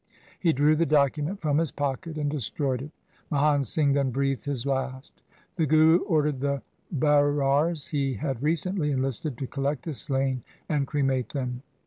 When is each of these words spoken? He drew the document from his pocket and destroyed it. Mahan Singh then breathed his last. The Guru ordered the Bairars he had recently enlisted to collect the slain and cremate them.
He 0.39 0.51
drew 0.51 0.75
the 0.75 0.87
document 0.87 1.41
from 1.41 1.59
his 1.59 1.69
pocket 1.71 2.17
and 2.17 2.27
destroyed 2.27 2.81
it. 2.81 2.89
Mahan 3.29 3.63
Singh 3.63 3.93
then 3.93 4.09
breathed 4.09 4.45
his 4.45 4.65
last. 4.65 5.21
The 5.57 5.67
Guru 5.67 5.99
ordered 6.05 6.39
the 6.39 6.63
Bairars 6.91 7.89
he 7.89 8.15
had 8.15 8.41
recently 8.41 8.89
enlisted 8.89 9.37
to 9.37 9.45
collect 9.45 9.83
the 9.83 9.93
slain 9.93 10.41
and 10.67 10.87
cremate 10.87 11.29
them. 11.33 11.61